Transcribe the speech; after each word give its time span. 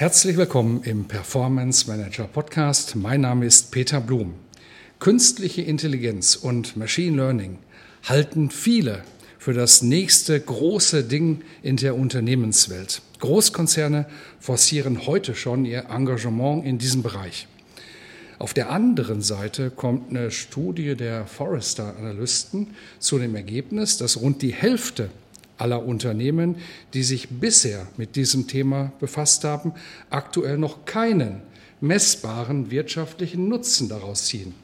Herzlich 0.00 0.36
willkommen 0.36 0.84
im 0.84 1.06
Performance 1.06 1.90
Manager 1.90 2.28
Podcast. 2.28 2.94
Mein 2.94 3.22
Name 3.22 3.46
ist 3.46 3.72
Peter 3.72 4.00
Blum. 4.00 4.34
Künstliche 5.00 5.62
Intelligenz 5.62 6.36
und 6.36 6.76
Machine 6.76 7.16
Learning 7.16 7.58
halten 8.04 8.50
viele 8.50 9.02
für 9.40 9.54
das 9.54 9.82
nächste 9.82 10.38
große 10.38 11.02
Ding 11.02 11.42
in 11.64 11.78
der 11.78 11.96
Unternehmenswelt. 11.96 13.02
Großkonzerne 13.18 14.06
forcieren 14.38 15.04
heute 15.08 15.34
schon 15.34 15.64
ihr 15.64 15.86
Engagement 15.90 16.64
in 16.64 16.78
diesem 16.78 17.02
Bereich. 17.02 17.48
Auf 18.38 18.54
der 18.54 18.70
anderen 18.70 19.20
Seite 19.20 19.72
kommt 19.72 20.10
eine 20.10 20.30
Studie 20.30 20.94
der 20.94 21.26
Forrester 21.26 21.96
Analysten 21.98 22.68
zu 23.00 23.18
dem 23.18 23.34
Ergebnis, 23.34 23.98
dass 23.98 24.20
rund 24.20 24.42
die 24.42 24.54
Hälfte 24.54 25.10
aller 25.58 25.84
Unternehmen, 25.84 26.56
die 26.94 27.02
sich 27.02 27.28
bisher 27.28 27.86
mit 27.96 28.16
diesem 28.16 28.46
Thema 28.46 28.92
befasst 29.00 29.44
haben, 29.44 29.72
aktuell 30.10 30.56
noch 30.56 30.84
keinen 30.84 31.42
messbaren 31.80 32.70
wirtschaftlichen 32.70 33.48
Nutzen 33.48 33.88
daraus 33.88 34.24
ziehen. 34.26 34.54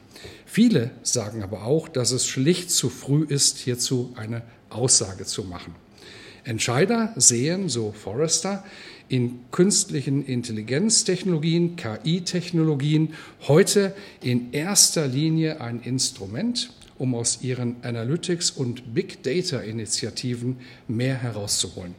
Viele 0.45 0.91
sagen 1.03 1.43
aber 1.43 1.63
auch, 1.63 1.87
dass 1.87 2.11
es 2.11 2.25
schlicht 2.25 2.71
zu 2.71 2.89
früh 2.89 3.25
ist, 3.25 3.57
hierzu 3.57 4.13
eine 4.15 4.41
Aussage 4.69 5.25
zu 5.25 5.43
machen. 5.43 5.75
Entscheider 6.43 7.13
sehen, 7.15 7.69
so 7.69 7.91
Forrester, 7.91 8.63
in 9.07 9.39
künstlichen 9.51 10.25
Intelligenztechnologien, 10.25 11.75
KI-Technologien 11.75 13.13
heute 13.47 13.95
in 14.21 14.51
erster 14.51 15.07
Linie 15.07 15.61
ein 15.61 15.81
Instrument, 15.81 16.71
um 16.97 17.15
aus 17.15 17.39
ihren 17.41 17.81
Analytics- 17.81 18.55
und 18.55 18.93
Big 18.93 19.23
Data-Initiativen 19.23 20.57
mehr 20.87 21.15
herauszuholen. 21.15 21.95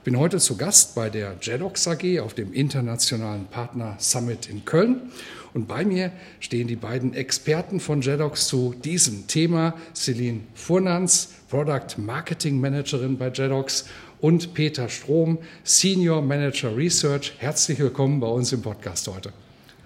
Ich 0.00 0.04
bin 0.04 0.18
heute 0.18 0.38
zu 0.38 0.56
Gast 0.56 0.94
bei 0.94 1.10
der 1.10 1.36
JEDOX 1.42 1.86
AG 1.86 2.20
auf 2.20 2.32
dem 2.32 2.54
internationalen 2.54 3.44
Partner 3.46 3.96
Summit 3.98 4.48
in 4.48 4.64
Köln. 4.64 5.10
Und 5.52 5.68
bei 5.68 5.84
mir 5.84 6.10
stehen 6.38 6.68
die 6.68 6.76
beiden 6.76 7.12
Experten 7.12 7.80
von 7.80 8.00
JEDOX 8.00 8.46
zu 8.46 8.74
diesem 8.82 9.26
Thema, 9.26 9.74
Celine 9.94 10.40
Furnans, 10.54 11.34
Product 11.50 11.98
Marketing 11.98 12.58
Managerin 12.60 13.18
bei 13.18 13.28
JEDOX 13.28 13.84
und 14.20 14.54
Peter 14.54 14.88
Strom, 14.88 15.38
Senior 15.64 16.22
Manager 16.22 16.74
Research. 16.74 17.34
Herzlich 17.38 17.78
willkommen 17.78 18.20
bei 18.20 18.28
uns 18.28 18.52
im 18.52 18.62
Podcast 18.62 19.06
heute. 19.08 19.32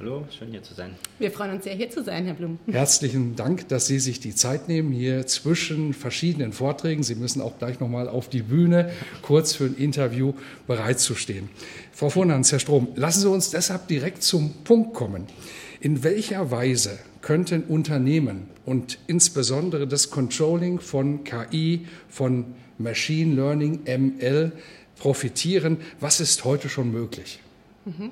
Hallo, 0.01 0.27
schön 0.37 0.51
hier 0.51 0.63
zu 0.63 0.75
sein. 0.75 0.97
Wir 1.21 1.31
freuen 1.31 1.53
uns 1.53 1.65
sehr, 1.65 1.75
hier 1.75 1.89
zu 1.89 2.03
sein, 2.03 2.25
Herr 2.25 2.35
Blum. 2.35 2.59
Herzlichen 2.67 3.37
Dank, 3.37 3.69
dass 3.69 3.87
Sie 3.87 4.01
sich 4.01 4.19
die 4.19 4.35
Zeit 4.35 4.67
nehmen, 4.67 4.91
hier 4.93 5.25
zwischen 5.29 5.95
verschiedenen 5.95 6.53
Vorträgen, 6.53 7.05
Sie 7.05 7.15
müssen 7.15 7.41
auch 7.41 7.59
gleich 7.59 7.79
nochmal 7.79 8.09
auf 8.09 8.29
die 8.29 8.43
Bühne, 8.43 8.91
kurz 9.23 9.55
für 9.55 9.67
ein 9.67 9.77
Interview 9.77 10.33
bereitzustehen. 10.67 11.49
Frau 11.93 12.11
Vonhans, 12.11 12.51
Herr 12.51 12.59
Strom, 12.59 12.89
lassen 12.97 13.21
Sie 13.21 13.29
uns 13.29 13.51
deshalb 13.51 13.87
direkt 13.87 14.25
zum 14.25 14.53
Punkt 14.65 14.95
kommen. 14.95 15.27
In 15.81 16.03
welcher 16.03 16.51
Weise 16.51 16.99
könnten 17.21 17.63
Unternehmen 17.63 18.49
und 18.67 18.99
insbesondere 19.07 19.87
das 19.87 20.11
Controlling 20.11 20.81
von 20.81 21.23
KI, 21.23 21.87
von 22.09 22.47
Machine 22.79 23.37
Learning, 23.37 23.85
ML 23.85 24.51
profitieren? 24.97 25.77
Was 26.01 26.19
ist 26.19 26.45
heute 26.45 26.69
schon 26.69 26.91
möglich? 26.91 27.39
Mhm. 27.85 28.11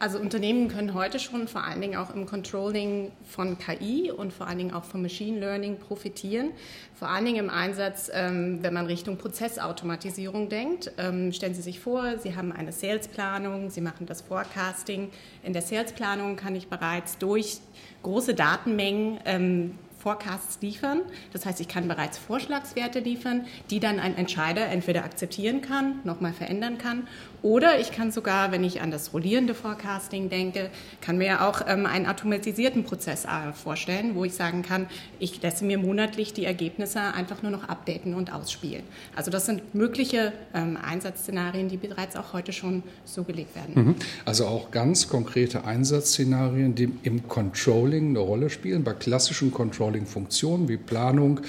Also 0.00 0.18
Unternehmen 0.18 0.68
können 0.68 0.94
heute 0.94 1.18
schon 1.18 1.46
vor 1.46 1.62
allen 1.62 1.82
Dingen 1.82 1.96
auch 1.96 2.14
im 2.14 2.24
Controlling 2.24 3.12
von 3.28 3.58
KI 3.58 4.10
und 4.10 4.32
vor 4.32 4.46
allen 4.46 4.56
Dingen 4.56 4.72
auch 4.72 4.84
vom 4.84 5.02
Machine 5.02 5.38
Learning 5.38 5.76
profitieren. 5.78 6.52
Vor 6.94 7.10
allen 7.10 7.26
Dingen 7.26 7.36
im 7.36 7.50
Einsatz, 7.50 8.10
ähm, 8.10 8.60
wenn 8.62 8.72
man 8.72 8.86
Richtung 8.86 9.18
Prozessautomatisierung 9.18 10.48
denkt. 10.48 10.90
Ähm, 10.96 11.34
stellen 11.34 11.52
Sie 11.52 11.60
sich 11.60 11.80
vor, 11.80 12.16
Sie 12.16 12.34
haben 12.34 12.50
eine 12.50 12.72
Salesplanung, 12.72 13.68
Sie 13.68 13.82
machen 13.82 14.06
das 14.06 14.22
Forecasting. 14.22 15.10
In 15.42 15.52
der 15.52 15.60
Salesplanung 15.60 16.36
kann 16.36 16.56
ich 16.56 16.68
bereits 16.68 17.18
durch 17.18 17.58
große 18.02 18.32
Datenmengen 18.32 19.18
ähm, 19.26 19.78
Forecasts 20.00 20.58
liefern. 20.62 21.02
Das 21.32 21.46
heißt, 21.46 21.60
ich 21.60 21.68
kann 21.68 21.86
bereits 21.88 22.18
Vorschlagswerte 22.18 23.00
liefern, 23.00 23.46
die 23.70 23.80
dann 23.80 24.00
ein 24.00 24.16
Entscheider 24.16 24.66
entweder 24.66 25.04
akzeptieren 25.04 25.60
kann, 25.60 26.00
nochmal 26.04 26.32
verändern 26.32 26.78
kann 26.78 27.06
oder 27.42 27.80
ich 27.80 27.92
kann 27.92 28.10
sogar, 28.10 28.52
wenn 28.52 28.64
ich 28.64 28.82
an 28.82 28.90
das 28.90 29.14
rollierende 29.14 29.54
Forecasting 29.54 30.28
denke, 30.28 30.70
kann 31.00 31.16
mir 31.16 31.26
ja 31.26 31.48
auch 31.48 31.62
ähm, 31.66 31.86
einen 31.86 32.06
automatisierten 32.06 32.84
Prozess 32.84 33.24
äh, 33.24 33.52
vorstellen, 33.54 34.14
wo 34.14 34.24
ich 34.24 34.34
sagen 34.34 34.62
kann, 34.62 34.86
ich 35.18 35.42
lasse 35.42 35.64
mir 35.64 35.78
monatlich 35.78 36.34
die 36.34 36.44
Ergebnisse 36.44 37.00
einfach 37.00 37.42
nur 37.42 37.50
noch 37.50 37.68
updaten 37.68 38.14
und 38.14 38.32
ausspielen. 38.32 38.82
Also 39.16 39.30
das 39.30 39.46
sind 39.46 39.74
mögliche 39.74 40.32
ähm, 40.52 40.76
Einsatzszenarien, 40.82 41.68
die 41.68 41.78
bereits 41.78 42.16
auch 42.16 42.34
heute 42.34 42.52
schon 42.52 42.82
so 43.04 43.24
gelegt 43.24 43.54
werden. 43.56 43.74
Mhm. 43.74 43.94
Also 44.26 44.46
auch 44.46 44.70
ganz 44.70 45.08
konkrete 45.08 45.64
Einsatzszenarien, 45.64 46.74
die 46.74 46.92
im 47.02 47.26
Controlling 47.26 48.10
eine 48.10 48.18
Rolle 48.18 48.50
spielen, 48.50 48.84
bei 48.84 48.92
klassischen 48.92 49.50
Controlling-Funktionen 49.90 50.68
wie 50.68 50.76
Planung, 50.76 51.40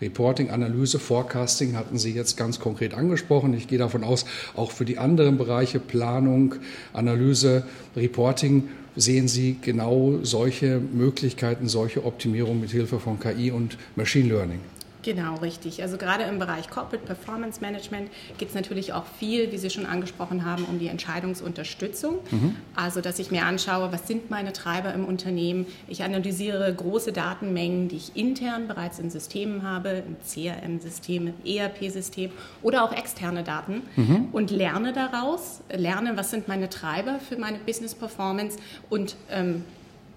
Reporting, 0.00 0.50
Analyse, 0.50 0.98
Forecasting 0.98 1.76
hatten 1.76 1.98
Sie 1.98 2.12
jetzt 2.12 2.36
ganz 2.36 2.60
konkret 2.60 2.94
angesprochen. 2.94 3.54
Ich 3.54 3.66
gehe 3.66 3.78
davon 3.78 4.04
aus, 4.04 4.24
auch 4.54 4.70
für 4.70 4.84
die 4.84 4.98
anderen 4.98 5.38
Bereiche 5.38 5.80
Planung, 5.80 6.54
Analyse, 6.92 7.64
Reporting 7.96 8.68
sehen 8.94 9.28
Sie 9.28 9.56
genau 9.60 10.18
solche 10.22 10.80
Möglichkeiten, 10.80 11.68
solche 11.68 12.04
Optimierung 12.04 12.60
mit 12.60 12.70
Hilfe 12.70 13.00
von 13.00 13.18
KI 13.18 13.50
und 13.50 13.76
Machine 13.96 14.28
Learning. 14.28 14.60
Genau, 15.02 15.36
richtig. 15.36 15.82
Also 15.82 15.96
gerade 15.96 16.24
im 16.24 16.38
Bereich 16.38 16.68
Corporate 16.68 17.06
Performance 17.06 17.60
Management 17.60 18.10
geht 18.36 18.48
es 18.48 18.54
natürlich 18.54 18.92
auch 18.92 19.04
viel, 19.18 19.52
wie 19.52 19.58
Sie 19.58 19.70
schon 19.70 19.86
angesprochen 19.86 20.44
haben, 20.44 20.64
um 20.64 20.78
die 20.78 20.88
Entscheidungsunterstützung. 20.88 22.18
Mhm. 22.30 22.56
Also, 22.74 23.00
dass 23.00 23.18
ich 23.18 23.30
mir 23.30 23.44
anschaue, 23.44 23.92
was 23.92 24.08
sind 24.08 24.30
meine 24.30 24.52
Treiber 24.52 24.92
im 24.92 25.04
Unternehmen. 25.04 25.66
Ich 25.86 26.02
analysiere 26.02 26.72
große 26.74 27.12
Datenmengen, 27.12 27.88
die 27.88 27.96
ich 27.96 28.16
intern 28.16 28.66
bereits 28.66 28.98
in 28.98 29.10
Systemen 29.10 29.62
habe, 29.62 30.02
im 30.06 30.16
CRM-System, 30.26 31.28
im 31.28 31.34
ERP-System 31.44 32.30
oder 32.62 32.82
auch 32.82 32.92
externe 32.92 33.44
Daten 33.44 33.82
mhm. 33.94 34.28
und 34.32 34.50
lerne 34.50 34.92
daraus, 34.92 35.60
lerne, 35.72 36.16
was 36.16 36.30
sind 36.30 36.48
meine 36.48 36.68
Treiber 36.68 37.20
für 37.20 37.36
meine 37.36 37.58
Business 37.58 37.94
Performance 37.94 38.58
und 38.90 39.16
ähm, 39.30 39.64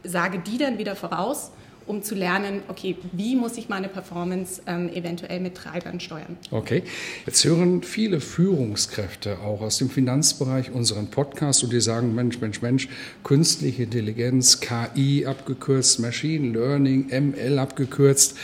sage 0.04 0.40
die 0.40 0.58
dann 0.58 0.78
wieder 0.80 0.96
voraus 0.96 1.52
um 1.92 2.02
zu 2.02 2.16
lernen, 2.16 2.64
okay, 2.70 2.96
wie 3.12 3.36
muss 3.36 3.58
ich 3.58 3.68
meine 3.68 3.90
Performance 3.90 4.62
ähm, 4.66 4.88
eventuell 4.94 5.42
mit 5.42 5.56
Treibern 5.56 6.00
steuern. 6.00 6.38
Okay, 6.50 6.84
jetzt 7.26 7.44
hören 7.44 7.84
viele 7.84 8.22
Führungskräfte 8.22 9.40
auch 9.40 9.60
aus 9.60 9.78
dem 9.78 9.90
Finanzbereich 9.90 10.72
unseren 10.72 11.08
Podcast 11.08 11.66
und 11.66 11.74
die 11.74 11.82
sagen, 11.82 12.16
Mensch, 12.16 12.40
Mensch, 12.40 12.62
Mensch, 12.62 12.88
künstliche 13.26 13.84
Intelligenz, 13.84 14.62
KI 14.62 15.26
abgekürzt, 15.26 16.00
Machine 16.00 16.58
Learning, 16.58 17.08
ML 17.10 17.60
abgekürzt. 17.60 18.38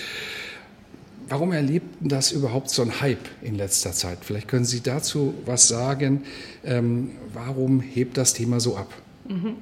Warum 1.29 1.53
erlebt 1.53 1.87
das 2.01 2.33
überhaupt 2.33 2.69
so 2.69 2.81
ein 2.81 2.99
Hype 2.99 3.29
in 3.41 3.55
letzter 3.55 3.93
Zeit? 3.93 4.19
Vielleicht 4.23 4.49
können 4.49 4.65
Sie 4.65 4.81
dazu 4.81 5.33
was 5.45 5.69
sagen. 5.69 6.23
Ähm, 6.65 7.11
warum 7.33 7.79
hebt 7.79 8.17
das 8.17 8.33
Thema 8.33 8.59
so 8.59 8.75
ab? 8.75 8.93
Mhm. 9.29 9.55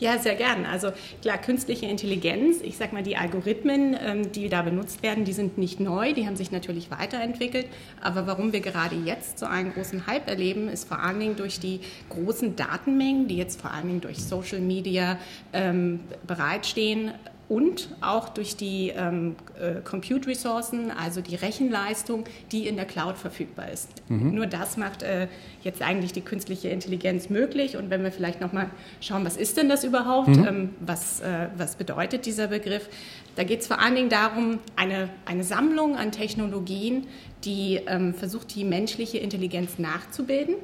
Ja, 0.00 0.16
sehr 0.18 0.36
gern. 0.36 0.64
Also 0.64 0.92
klar, 1.22 1.38
künstliche 1.38 1.86
Intelligenz, 1.86 2.60
ich 2.62 2.76
sage 2.76 2.94
mal, 2.94 3.02
die 3.02 3.16
Algorithmen, 3.16 3.96
ähm, 4.00 4.30
die 4.30 4.48
da 4.48 4.62
benutzt 4.62 5.02
werden, 5.02 5.24
die 5.24 5.32
sind 5.32 5.58
nicht 5.58 5.80
neu, 5.80 6.12
die 6.12 6.26
haben 6.26 6.36
sich 6.36 6.52
natürlich 6.52 6.90
weiterentwickelt. 6.90 7.66
Aber 8.00 8.26
warum 8.28 8.52
wir 8.52 8.60
gerade 8.60 8.94
jetzt 8.94 9.40
so 9.40 9.46
einen 9.46 9.72
großen 9.72 10.06
Hype 10.06 10.28
erleben, 10.28 10.68
ist 10.68 10.86
vor 10.86 11.00
allen 11.00 11.18
Dingen 11.18 11.36
durch 11.36 11.58
die 11.58 11.80
großen 12.10 12.54
Datenmengen, 12.54 13.26
die 13.26 13.36
jetzt 13.36 13.60
vor 13.60 13.72
allen 13.72 13.88
Dingen 13.88 14.00
durch 14.00 14.22
Social 14.22 14.60
Media 14.60 15.18
ähm, 15.52 16.00
bereitstehen 16.26 17.12
und 17.48 17.88
auch 18.02 18.28
durch 18.28 18.56
die 18.56 18.92
ähm, 18.94 19.34
äh, 19.58 19.80
Compute-Ressourcen, 19.80 20.90
also 20.90 21.22
die 21.22 21.34
Rechenleistung, 21.34 22.24
die 22.52 22.68
in 22.68 22.76
der 22.76 22.84
Cloud 22.84 23.16
verfügbar 23.16 23.70
ist. 23.70 23.88
Mhm. 24.08 24.34
Nur 24.34 24.46
das 24.46 24.76
macht 24.76 25.02
äh, 25.02 25.28
jetzt 25.62 25.80
eigentlich 25.80 26.12
die 26.12 26.20
künstliche 26.20 26.68
Intelligenz 26.68 27.30
möglich. 27.30 27.76
Und 27.78 27.88
wenn 27.88 28.02
wir 28.02 28.12
vielleicht 28.12 28.42
nochmal 28.42 28.68
schauen, 29.00 29.24
was 29.24 29.38
ist 29.38 29.56
denn 29.56 29.68
das 29.68 29.82
überhaupt? 29.88 30.28
Mhm. 30.28 30.46
Ähm, 30.46 30.70
was, 30.80 31.20
äh, 31.20 31.48
was 31.56 31.76
bedeutet 31.76 32.26
dieser 32.26 32.48
Begriff? 32.48 32.88
Da 33.36 33.44
geht 33.44 33.60
es 33.60 33.66
vor 33.66 33.80
allen 33.80 33.94
Dingen 33.94 34.08
darum, 34.08 34.58
eine, 34.76 35.10
eine 35.24 35.44
Sammlung 35.44 35.96
an 35.96 36.12
Technologien, 36.12 37.06
die 37.44 37.80
ähm, 37.86 38.14
versucht, 38.14 38.54
die 38.54 38.64
menschliche 38.64 39.18
Intelligenz 39.18 39.78
nachzubilden. 39.78 40.54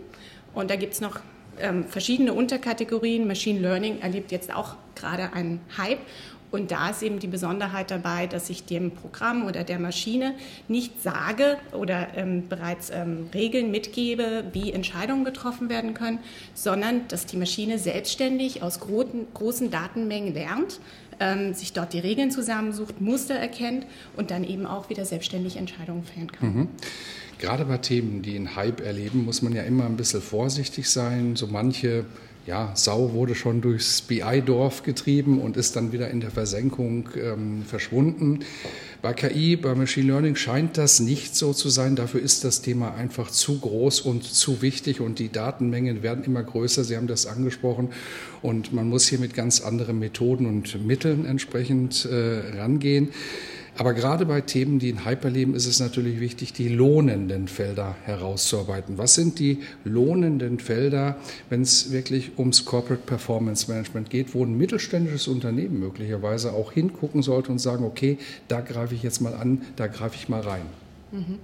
Und 0.55 0.71
da 0.71 0.77
gibt 0.77 0.95
es 0.95 1.01
noch 1.01 1.21
ähm, 1.61 1.85
verschiedene 1.85 2.33
Unterkategorien. 2.33 3.27
Machine 3.27 3.61
Learning 3.61 4.01
erlebt 4.01 4.33
jetzt 4.33 4.55
auch 4.55 4.77
gerade 4.95 5.33
einen 5.33 5.61
Hype. 5.77 6.01
Und 6.55 6.71
da 6.71 6.91
ist 6.91 7.03
eben 7.03 7.19
die 7.19 7.27
Besonderheit 7.27 7.91
dabei, 7.91 8.29
dass 8.29 8.49
ich 8.49 8.65
dem 8.65 8.93
Programm 8.93 9.45
oder 9.45 9.65
der 9.65 9.81
Maschine 9.81 10.35
nicht 10.69 11.03
sage 11.03 11.57
oder 11.73 12.17
ähm, 12.17 12.49
bereits 12.49 12.91
ähm, 12.91 13.27
Regeln 13.35 13.73
mitgebe, 13.73 14.45
wie 14.53 14.71
Entscheidungen 14.71 15.25
getroffen 15.25 15.69
werden 15.69 15.95
können, 15.95 16.21
sondern 16.55 17.09
dass 17.09 17.27
die 17.27 17.39
Maschine 17.39 17.81
selbstständig 17.81 18.63
aus 18.63 18.79
großen, 18.79 19.27
großen 19.35 19.73
Datenmengen 19.73 20.33
lernt, 20.33 20.79
ähm, 21.19 21.55
sich 21.55 21.73
dort 21.73 21.93
die 21.93 21.99
Regeln 21.99 22.31
zusammensucht, 22.31 23.01
Muster 23.01 23.35
erkennt 23.35 23.85
und 24.17 24.31
dann 24.31 24.45
eben 24.45 24.65
auch 24.65 24.91
wieder 24.91 25.05
selbstständig 25.05 25.57
Entscheidungen 25.57 26.05
fällen 26.05 26.31
kann. 26.31 26.55
Mhm. 26.55 26.69
Gerade 27.41 27.65
bei 27.65 27.79
Themen, 27.79 28.23
die 28.23 28.37
einen 28.37 28.55
Hype 28.55 28.81
erleben, 28.81 29.25
muss 29.25 29.43
man 29.43 29.55
ja 29.55 29.65
immer 29.65 29.87
ein 29.87 29.97
bisschen 29.97 30.23
vorsichtig 30.23 30.89
sein. 30.89 31.35
So 31.35 31.49
manche 31.49 32.05
ja, 32.47 32.73
Sau 32.75 33.13
wurde 33.13 33.35
schon 33.35 33.61
durchs 33.61 34.03
BI-Dorf 34.03 34.83
getrieben 34.83 35.41
und 35.41 35.57
ist 35.57 35.77
dann 35.77 35.93
wieder 35.93 36.11
in 36.11 36.21
der 36.21 36.31
Versenkung 36.31 37.09
ähm, 37.17 37.63
verschwunden. 37.67 38.41
Bei 39.01 39.13
KI, 39.13 39.57
bei 39.57 39.75
Machine 39.75 40.09
Learning 40.09 40.35
scheint 40.35 40.79
das 40.79 41.01
nicht 41.01 41.37
so 41.37 41.53
zu 41.53 41.69
sein. 41.69 41.97
Dafür 41.97 42.21
ist 42.21 42.45
das 42.45 42.63
Thema 42.63 42.95
einfach 42.95 43.31
zu 43.31 43.59
groß 43.59 44.01
und 44.01 44.25
zu 44.25 44.63
wichtig 44.63 45.01
und 45.01 45.19
die 45.19 45.31
Datenmengen 45.31 46.03
werden 46.03 46.25
immer 46.25 46.43
größer. 46.43 46.85
Sie 46.85 46.97
haben 46.97 47.07
das 47.07 47.27
angesprochen 47.27 47.91
und 48.43 48.73
man 48.73 48.89
muss 48.89 49.07
hier 49.07 49.19
mit 49.19 49.35
ganz 49.35 49.61
anderen 49.61 49.99
Methoden 49.99 50.47
und 50.47 50.87
Mitteln 50.87 51.27
entsprechend 51.27 52.07
äh, 52.07 52.59
rangehen. 52.59 53.11
Aber 53.77 53.93
gerade 53.93 54.25
bei 54.25 54.41
Themen, 54.41 54.79
die 54.79 54.89
in 54.89 55.05
Hype 55.05 55.25
erleben, 55.25 55.55
ist 55.55 55.67
es 55.67 55.81
natürlich 55.81 56.21
wichtig, 56.21 56.53
die 56.53 56.69
lohnenden 56.69 57.49
Felder 57.49 57.97
herauszuarbeiten. 58.05 58.99
Was 58.99 59.15
sind 59.15 59.41
die 59.41 59.63
lohnenden 59.85 60.61
Felder, 60.61 61.17
wenn 61.51 61.63
es 61.63 61.91
wirklich 61.91 62.39
ums 62.39 62.65
Corporate 62.65 63.03
Performance 63.05 63.71
Management 63.71 64.11
geht, 64.11 64.35
wo 64.35 64.45
ein 64.45 64.57
mittelständisches 64.57 65.27
Unternehmen 65.27 65.81
möglicherweise 65.81 66.53
auch 66.53 66.73
hingucken 66.73 67.23
sollte 67.23 67.51
und 67.51 67.59
sagen, 67.59 67.85
okay, 67.85 68.19
da 68.47 68.61
greife 68.61 68.95
ich 68.95 69.03
jetzt 69.03 69.21
mal 69.21 69.35
an, 69.35 69.63
da 69.75 69.89
greife 69.89 70.15
ich 70.15 70.29
mal 70.29 70.41
rein? 70.41 70.67
Mhm. 71.11 71.39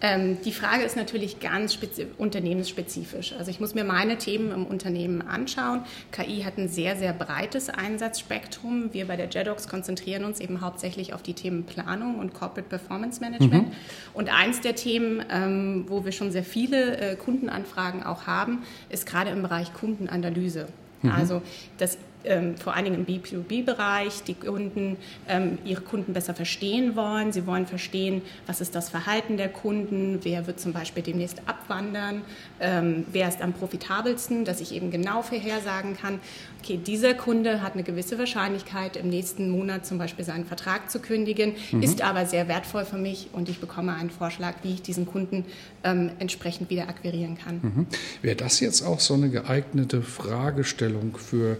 Ähm, 0.00 0.38
die 0.44 0.52
Frage 0.52 0.84
ist 0.84 0.96
natürlich 0.96 1.40
ganz 1.40 1.78
unternehmensspezifisch. 2.18 3.34
Also 3.38 3.50
ich 3.50 3.60
muss 3.60 3.74
mir 3.74 3.84
meine 3.84 4.18
Themen 4.18 4.52
im 4.52 4.66
Unternehmen 4.66 5.22
anschauen. 5.22 5.82
KI 6.12 6.42
hat 6.42 6.58
ein 6.58 6.68
sehr, 6.68 6.96
sehr 6.96 7.12
breites 7.12 7.70
Einsatzspektrum. 7.70 8.92
Wir 8.92 9.06
bei 9.06 9.16
der 9.16 9.28
JEDOX 9.28 9.68
konzentrieren 9.68 10.24
uns 10.24 10.40
eben 10.40 10.60
hauptsächlich 10.60 11.14
auf 11.14 11.22
die 11.22 11.34
Themen 11.34 11.64
Planung 11.64 12.18
und 12.18 12.34
Corporate 12.34 12.68
Performance 12.68 13.20
Management. 13.20 13.68
Mhm. 13.68 13.72
Und 14.12 14.32
eins 14.32 14.60
der 14.60 14.74
Themen, 14.74 15.24
ähm, 15.30 15.84
wo 15.88 16.04
wir 16.04 16.12
schon 16.12 16.30
sehr 16.30 16.44
viele 16.44 16.98
äh, 16.98 17.16
Kundenanfragen 17.16 18.02
auch 18.02 18.26
haben, 18.26 18.64
ist 18.90 19.06
gerade 19.06 19.30
im 19.30 19.42
Bereich 19.42 19.72
Kundenanalyse. 19.72 20.68
Mhm. 21.02 21.10
Also 21.10 21.42
das 21.78 21.98
ähm, 22.26 22.56
vor 22.56 22.74
allen 22.74 22.84
Dingen 22.84 23.06
im 23.06 23.06
B2B-Bereich 23.06 24.22
die 24.24 24.34
Kunden 24.34 24.96
ähm, 25.28 25.58
ihre 25.64 25.80
Kunden 25.80 26.12
besser 26.12 26.34
verstehen 26.34 26.96
wollen. 26.96 27.32
Sie 27.32 27.46
wollen 27.46 27.66
verstehen, 27.66 28.22
was 28.46 28.60
ist 28.60 28.74
das 28.74 28.88
Verhalten 28.88 29.36
der 29.36 29.48
Kunden, 29.48 30.20
wer 30.22 30.46
wird 30.46 30.60
zum 30.60 30.72
Beispiel 30.72 31.02
demnächst 31.02 31.42
abwandern, 31.46 32.22
ähm, 32.60 33.04
wer 33.12 33.28
ist 33.28 33.40
am 33.40 33.52
profitabelsten, 33.52 34.44
dass 34.44 34.60
ich 34.60 34.72
eben 34.72 34.90
genau 34.90 35.22
vorhersagen 35.22 35.96
kann, 35.96 36.20
okay, 36.66 36.78
dieser 36.84 37.14
Kunde 37.14 37.62
hat 37.62 37.74
eine 37.74 37.84
gewisse 37.84 38.18
Wahrscheinlichkeit, 38.18 38.96
im 38.96 39.08
nächsten 39.08 39.50
Monat 39.50 39.86
zum 39.86 39.98
Beispiel 39.98 40.24
seinen 40.24 40.44
Vertrag 40.44 40.90
zu 40.90 40.98
kündigen, 40.98 41.52
mhm. 41.70 41.82
ist 41.82 42.02
aber 42.02 42.26
sehr 42.26 42.48
wertvoll 42.48 42.84
für 42.84 42.98
mich 42.98 43.28
und 43.32 43.48
ich 43.48 43.60
bekomme 43.60 43.94
einen 43.94 44.10
Vorschlag, 44.10 44.54
wie 44.62 44.74
ich 44.74 44.82
diesen 44.82 45.06
Kunden 45.06 45.44
ähm, 45.84 46.10
entsprechend 46.18 46.68
wieder 46.70 46.88
akquirieren 46.88 47.38
kann. 47.38 47.60
Mhm. 47.62 47.86
Wäre 48.22 48.36
das 48.36 48.60
jetzt 48.60 48.82
auch 48.82 49.00
so 49.00 49.14
eine 49.14 49.30
geeignete 49.30 50.02
Fragestellung 50.02 51.16
für 51.16 51.58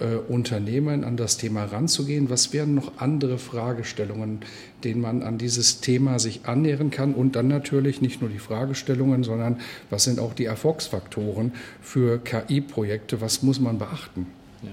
äh, 0.00 0.16
Unternehmen 0.16 1.04
an 1.04 1.16
das 1.16 1.36
Thema 1.36 1.64
ranzugehen? 1.64 2.30
Was 2.30 2.52
wären 2.52 2.74
noch 2.74 2.92
andere 2.98 3.38
Fragestellungen, 3.38 4.40
denen 4.84 5.00
man 5.00 5.22
an 5.22 5.38
dieses 5.38 5.80
Thema 5.80 6.18
sich 6.18 6.46
annähern 6.46 6.90
kann? 6.90 7.14
Und 7.14 7.36
dann 7.36 7.48
natürlich 7.48 8.00
nicht 8.00 8.20
nur 8.20 8.30
die 8.30 8.38
Fragestellungen, 8.38 9.24
sondern 9.24 9.60
was 9.90 10.04
sind 10.04 10.18
auch 10.18 10.34
die 10.34 10.46
Erfolgsfaktoren 10.46 11.52
für 11.80 12.18
KI-Projekte? 12.18 13.20
Was 13.20 13.42
muss 13.42 13.60
man 13.60 13.78
beachten? 13.78 14.26
Ja. 14.62 14.70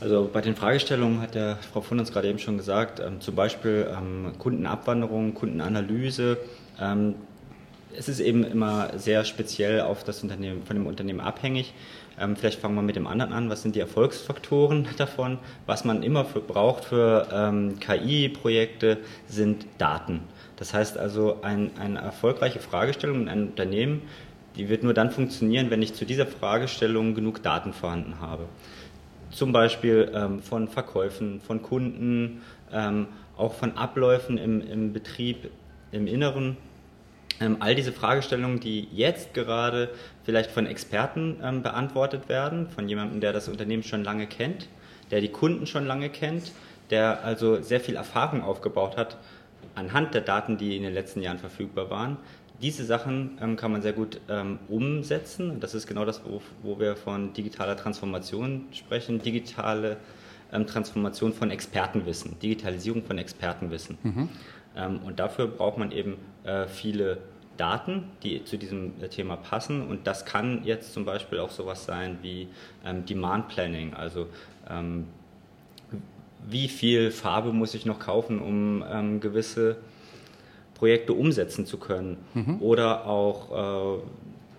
Also 0.00 0.28
bei 0.32 0.40
den 0.40 0.56
Fragestellungen 0.56 1.20
hat 1.20 1.34
der 1.34 1.58
Frau 1.72 1.80
von 1.80 2.00
uns 2.00 2.12
gerade 2.12 2.28
eben 2.28 2.38
schon 2.38 2.56
gesagt, 2.56 3.00
ähm, 3.00 3.20
zum 3.20 3.34
Beispiel 3.34 3.88
ähm, 3.96 4.32
Kundenabwanderung, 4.38 5.34
Kundenanalyse. 5.34 6.38
Ähm, 6.80 7.14
es 7.96 8.08
ist 8.08 8.20
eben 8.20 8.44
immer 8.44 8.98
sehr 8.98 9.24
speziell 9.24 9.80
auf 9.80 10.04
das 10.04 10.22
Unternehmen, 10.22 10.62
von 10.64 10.76
dem 10.76 10.86
Unternehmen 10.86 11.20
abhängig. 11.20 11.74
Ähm, 12.20 12.36
vielleicht 12.36 12.60
fangen 12.60 12.74
wir 12.74 12.82
mit 12.82 12.96
dem 12.96 13.06
anderen 13.06 13.32
an. 13.32 13.50
Was 13.50 13.62
sind 13.62 13.74
die 13.74 13.80
Erfolgsfaktoren 13.80 14.88
davon? 14.96 15.38
Was 15.66 15.84
man 15.84 16.02
immer 16.02 16.24
für, 16.24 16.40
braucht 16.40 16.84
für 16.84 17.28
ähm, 17.32 17.78
KI-Projekte 17.80 18.98
sind 19.28 19.66
Daten. 19.78 20.20
Das 20.56 20.74
heißt 20.74 20.98
also, 20.98 21.38
ein, 21.42 21.70
eine 21.78 22.00
erfolgreiche 22.00 22.60
Fragestellung 22.60 23.22
in 23.22 23.28
einem 23.28 23.48
Unternehmen, 23.48 24.02
die 24.56 24.68
wird 24.68 24.82
nur 24.82 24.94
dann 24.94 25.10
funktionieren, 25.10 25.70
wenn 25.70 25.82
ich 25.82 25.94
zu 25.94 26.04
dieser 26.04 26.26
Fragestellung 26.26 27.14
genug 27.14 27.42
Daten 27.42 27.72
vorhanden 27.72 28.20
habe. 28.20 28.44
Zum 29.30 29.52
Beispiel 29.52 30.12
ähm, 30.14 30.42
von 30.42 30.68
Verkäufen, 30.68 31.40
von 31.40 31.62
Kunden, 31.62 32.42
ähm, 32.70 33.06
auch 33.36 33.54
von 33.54 33.76
Abläufen 33.78 34.36
im, 34.36 34.60
im 34.60 34.92
Betrieb, 34.92 35.50
im 35.90 36.06
Inneren 36.06 36.58
all 37.60 37.74
diese 37.74 37.92
Fragestellungen, 37.92 38.60
die 38.60 38.88
jetzt 38.92 39.34
gerade 39.34 39.90
vielleicht 40.24 40.50
von 40.50 40.66
Experten 40.66 41.38
ähm, 41.42 41.62
beantwortet 41.62 42.28
werden, 42.28 42.68
von 42.68 42.88
jemandem, 42.88 43.20
der 43.20 43.32
das 43.32 43.48
Unternehmen 43.48 43.82
schon 43.82 44.04
lange 44.04 44.26
kennt, 44.26 44.68
der 45.10 45.20
die 45.20 45.28
Kunden 45.28 45.66
schon 45.66 45.86
lange 45.86 46.08
kennt, 46.08 46.52
der 46.90 47.24
also 47.24 47.60
sehr 47.60 47.80
viel 47.80 47.96
Erfahrung 47.96 48.42
aufgebaut 48.42 48.96
hat 48.96 49.16
anhand 49.74 50.14
der 50.14 50.20
Daten, 50.20 50.58
die 50.58 50.76
in 50.76 50.82
den 50.82 50.92
letzten 50.92 51.22
Jahren 51.22 51.38
verfügbar 51.38 51.90
waren. 51.90 52.16
Diese 52.60 52.84
Sachen 52.84 53.38
ähm, 53.40 53.56
kann 53.56 53.72
man 53.72 53.82
sehr 53.82 53.92
gut 53.92 54.20
ähm, 54.28 54.58
umsetzen. 54.68 55.58
Das 55.58 55.74
ist 55.74 55.86
genau 55.86 56.04
das, 56.04 56.22
wo, 56.24 56.40
wo, 56.62 56.78
wir 56.78 56.94
von 56.94 57.32
digitaler 57.32 57.76
Transformation 57.76 58.66
sprechen. 58.72 59.20
Digitale 59.20 59.96
ähm, 60.52 60.66
Transformation 60.66 61.32
von 61.32 61.50
Expertenwissen, 61.50 62.38
Digitalisierung 62.38 63.02
von 63.02 63.18
Expertenwissen. 63.18 63.98
Mhm. 64.02 64.28
Ähm, 64.76 65.00
und 65.04 65.18
dafür 65.18 65.46
braucht 65.46 65.78
man 65.78 65.92
eben 65.92 66.16
äh, 66.44 66.66
viele 66.66 67.18
Daten, 67.56 68.04
die 68.22 68.44
zu 68.44 68.56
diesem 68.56 69.00
äh, 69.00 69.08
Thema 69.08 69.36
passen. 69.36 69.86
Und 69.86 70.06
das 70.06 70.24
kann 70.24 70.64
jetzt 70.64 70.92
zum 70.92 71.04
Beispiel 71.04 71.38
auch 71.38 71.50
sowas 71.50 71.84
sein 71.84 72.18
wie 72.22 72.48
ähm, 72.84 73.04
Demand 73.06 73.48
Planning, 73.48 73.94
also 73.94 74.26
ähm, 74.68 75.06
wie 76.44 76.66
viel 76.66 77.12
Farbe 77.12 77.52
muss 77.52 77.72
ich 77.74 77.86
noch 77.86 78.00
kaufen, 78.00 78.40
um 78.40 79.20
gewisse 79.20 79.76
Projekte 80.74 81.12
umsetzen 81.12 81.66
zu 81.66 81.78
können. 81.78 82.16
Mhm. 82.34 82.60
Oder 82.60 83.06
auch 83.06 84.00
äh, 84.00 84.02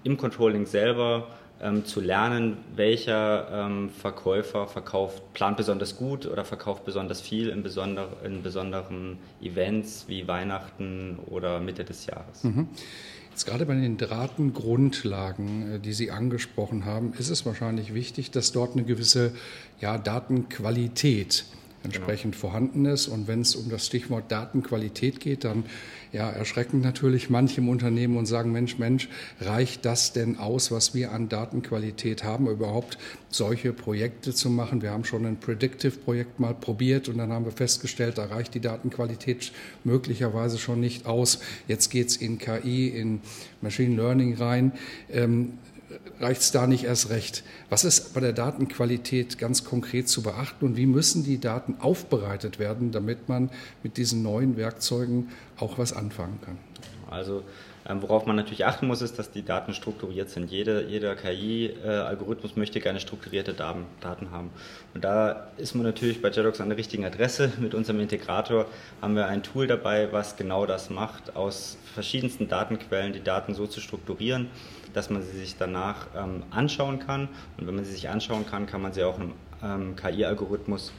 im 0.04 0.16
Controlling 0.16 0.66
selber 0.66 1.28
ähm, 1.64 1.86
zu 1.86 2.02
lernen, 2.02 2.58
welcher 2.76 3.48
ähm, 3.52 3.90
Verkäufer 3.90 4.68
verkauft, 4.68 5.34
plant 5.34 5.58
besonders 5.58 5.96
gut 5.98 6.26
oder 6.26 6.44
verkauft 6.46 6.86
besonders 6.86 7.22
viel 7.22 7.50
in, 7.50 7.64
besonder, 7.64 8.10
in 8.24 8.44
besonderen 8.44 9.18
Events 9.42 10.06
wie 10.08 10.28
Weihnachten 10.28 11.18
oder 11.28 11.60
Mitte 11.60 11.86
des 11.86 12.06
Jahres. 12.06 12.44
Mhm. 12.44 12.68
Jetzt 13.32 13.46
gerade 13.46 13.66
bei 13.66 13.74
den 13.74 13.98
Datengrundlagen, 13.98 15.76
äh, 15.76 15.80
die 15.80 15.94
Sie 15.94 16.12
angesprochen 16.12 16.86
haben, 16.86 17.14
ist 17.18 17.30
es 17.30 17.46
wahrscheinlich 17.46 17.94
wichtig, 17.94 18.30
dass 18.30 18.52
dort 18.52 18.74
eine 18.74 18.84
gewisse 18.84 19.32
ja, 19.80 19.98
Datenqualität 19.98 21.46
entsprechend 21.84 22.34
genau. 22.34 22.42
vorhanden 22.42 22.86
ist. 22.86 23.08
Und 23.08 23.28
wenn 23.28 23.42
es 23.42 23.56
um 23.56 23.70
das 23.70 23.86
Stichwort 23.86 24.32
Datenqualität 24.32 25.20
geht, 25.20 25.44
dann 25.44 25.66
ja, 26.12 26.30
erschrecken 26.30 26.82
natürlich 26.82 27.30
manche 27.30 27.60
im 27.60 27.70
Unternehmen 27.70 28.18
und 28.18 28.26
sagen, 28.26 28.52
Mensch, 28.52 28.78
Mensch, 28.78 29.10
reicht 29.42 29.84
das 29.84 30.14
denn 30.14 30.38
aus, 30.38 30.72
was 30.72 30.94
wir 30.94 31.12
an 31.12 31.28
Datenqualität 31.28 32.24
haben, 32.24 32.48
überhaupt 32.48 32.98
solche 33.30 33.74
Projekte 33.74 34.34
zu 34.34 34.50
machen? 34.50 34.82
Wir 34.82 34.92
haben 34.92 35.06
schon 35.06 35.26
ein 35.26 35.40
Predictive-Projekt 35.40 36.40
mal 36.40 36.54
probiert 36.54 37.10
und 37.10 37.18
dann 37.18 37.32
haben 37.32 37.46
wir 37.46 37.52
festgestellt, 37.52 38.18
da 38.18 38.26
reicht 38.26 38.54
die 38.54 38.60
Datenqualität 38.60 39.52
möglicherweise 39.84 40.60
schon 40.60 40.80
nicht 40.80 41.06
aus. 41.06 41.40
Jetzt 41.68 41.90
geht 41.90 42.10
es 42.10 42.18
in 42.18 42.38
KI, 42.38 42.90
in 42.90 43.22
Machine 43.62 43.96
Learning 43.96 44.36
rein. 44.36 44.74
Ähm, 45.12 45.54
reicht 46.20 46.42
es 46.42 46.52
da 46.52 46.68
nicht 46.68 46.84
erst 46.84 47.10
recht. 47.10 47.44
Was 47.70 47.84
ist 47.84 48.14
bei 48.14 48.20
der 48.20 48.34
Datenqualität 48.34 49.38
ganz 49.38 49.64
konkret 49.64 50.08
zu 50.10 50.24
beachten 50.24 50.66
und 50.66 50.78
wie 50.78 50.86
müssen 50.86 51.24
die 51.24 51.40
Daten 51.40 51.76
aufbereitet 51.80 52.60
werden, 52.60 52.92
damit 52.92 53.30
man 53.30 53.50
mit 53.84 53.98
diesen 53.98 54.24
neuen 54.24 54.58
Werkzeugen 54.58 55.30
auch 55.58 55.78
was 55.78 55.94
anfangen 55.94 56.40
kann? 56.42 56.58
Also 57.10 57.44
worauf 57.90 58.26
man 58.26 58.38
natürlich 58.38 58.66
achten 58.66 58.88
muss, 58.88 59.02
ist, 59.02 59.20
dass 59.20 59.32
die 59.32 59.44
Daten 59.44 59.74
strukturiert 59.74 60.30
sind. 60.30 60.50
Jede, 60.50 60.86
jeder 60.88 61.16
KI-Algorithmus 61.16 62.56
möchte 62.56 62.80
gerne 62.80 63.00
strukturierte 63.02 63.54
Daten, 63.54 63.86
Daten 64.00 64.32
haben. 64.32 64.52
Und 64.94 65.04
da 65.04 65.48
ist 65.58 65.76
man 65.76 65.84
natürlich 65.84 66.22
bei 66.22 66.30
JEDOX 66.30 66.62
an 66.62 66.70
der 66.70 66.78
richtigen 66.78 67.06
Adresse. 67.06 67.52
Mit 67.60 67.74
unserem 67.74 68.00
Integrator 68.00 68.68
haben 69.02 69.16
wir 69.16 69.28
ein 69.28 69.44
Tool 69.44 69.68
dabei, 69.68 70.14
was 70.14 70.38
genau 70.38 70.66
das 70.66 70.90
macht, 70.90 71.36
aus 71.36 71.78
verschiedensten 71.94 72.48
Datenquellen 72.48 73.12
die 73.12 73.24
Daten 73.24 73.54
so 73.54 73.68
zu 73.68 73.82
strukturieren, 73.82 74.50
dass 74.94 75.10
man 75.10 75.22
sie 75.22 75.38
sich 75.38 75.58
danach 75.58 76.08
ähm, 76.16 76.44
anschauen 76.52 77.00
kann. 77.00 77.28
Und 77.58 77.68
wenn 77.68 77.76
man 77.76 77.84
sie 77.84 77.92
sich 77.92 78.08
anschauen 78.08 78.46
kann, 78.46 78.66
kann 78.66 78.82
man 78.82 78.94
sie 78.94 79.04
auch 79.04 79.20
einem 79.20 79.34
ähm, 79.62 79.96
KI-Algorithmus 79.98 80.94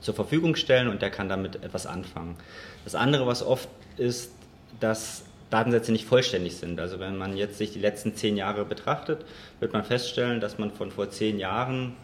zur 0.00 0.14
Verfügung 0.14 0.56
stellen 0.56 0.88
und 0.88 1.02
der 1.02 1.10
kann 1.10 1.28
damit 1.28 1.62
etwas 1.62 1.86
anfangen. 1.86 2.36
Das 2.84 2.94
andere, 2.94 3.26
was 3.26 3.42
oft 3.42 3.68
ist, 3.96 4.32
dass 4.80 5.24
Datensätze 5.50 5.92
nicht 5.92 6.04
vollständig 6.04 6.56
sind. 6.56 6.78
Also 6.80 7.00
wenn 7.00 7.16
man 7.16 7.36
jetzt 7.36 7.58
sich 7.58 7.72
die 7.72 7.78
letzten 7.78 8.14
zehn 8.14 8.36
Jahre 8.36 8.64
betrachtet, 8.64 9.24
wird 9.60 9.72
man 9.72 9.84
feststellen, 9.84 10.40
dass 10.40 10.58
man 10.58 10.70
von 10.70 10.90
vor 10.90 11.10
zehn 11.10 11.38
Jahren 11.38 11.94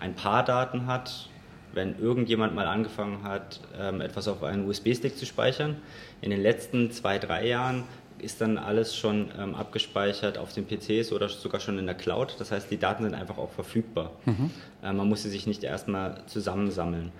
ein 0.00 0.14
paar 0.14 0.44
Daten 0.44 0.86
hat, 0.86 1.28
wenn 1.72 1.98
irgendjemand 1.98 2.54
mal 2.54 2.66
angefangen 2.66 3.24
hat, 3.24 3.60
ähm, 3.78 4.00
etwas 4.00 4.28
auf 4.28 4.42
einen 4.42 4.66
USB-Stick 4.68 5.16
zu 5.16 5.26
speichern. 5.26 5.76
In 6.20 6.30
den 6.30 6.40
letzten 6.40 6.90
zwei, 6.92 7.18
drei 7.18 7.46
Jahren 7.46 7.84
ist 8.18 8.40
dann 8.40 8.58
alles 8.58 8.96
schon 8.96 9.30
ähm, 9.38 9.54
abgespeichert 9.54 10.38
auf 10.38 10.52
den 10.52 10.66
PCs 10.66 11.12
oder 11.12 11.28
sogar 11.28 11.60
schon 11.60 11.78
in 11.78 11.86
der 11.86 11.96
Cloud. 11.96 12.36
Das 12.38 12.52
heißt, 12.52 12.70
die 12.70 12.78
Daten 12.78 13.02
sind 13.04 13.14
einfach 13.14 13.38
auch 13.38 13.50
verfügbar. 13.50 14.12
Mhm. 14.24 14.50
Äh, 14.82 14.92
man 14.92 15.08
muss 15.08 15.24
sie 15.24 15.30
sich 15.30 15.46
nicht 15.46 15.64
erstmal 15.64 16.22
zusammensammeln. 16.26 17.12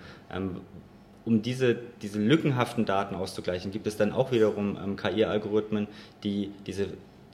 Um 1.25 1.41
diese, 1.41 1.75
diese 2.01 2.19
lückenhaften 2.19 2.85
Daten 2.85 3.15
auszugleichen, 3.15 3.71
gibt 3.71 3.87
es 3.87 3.97
dann 3.97 4.13
auch 4.13 4.31
wiederum 4.31 4.77
ähm, 4.81 4.95
KI-Algorithmen, 4.95 5.87
die 6.23 6.51
diese 6.67 6.87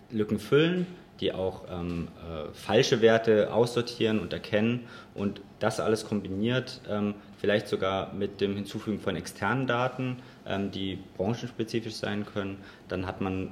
Lücken 0.10 0.40
füllen, 0.40 0.88
die 1.20 1.34
auch 1.34 1.64
ähm, 1.70 2.08
äh, 2.20 2.52
falsche 2.54 3.02
Werte 3.02 3.54
aussortieren 3.54 4.20
und 4.20 4.34
erkennen 4.34 4.88
und 5.14 5.42
das 5.60 5.80
alles 5.80 6.06
kombiniert, 6.06 6.82
ähm, 6.90 7.14
vielleicht 7.38 7.68
sogar 7.68 8.14
mit 8.14 8.42
dem 8.42 8.56
Hinzufügen 8.56 9.00
von 9.00 9.16
externen 9.16 9.68
Daten, 9.68 10.18
ähm, 10.48 10.72
die 10.72 10.98
branchenspezifisch 11.18 11.94
sein 11.94 12.26
können, 12.26 12.58
dann 12.88 13.06
hat 13.06 13.22
man 13.22 13.52